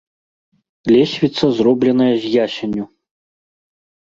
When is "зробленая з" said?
1.59-2.33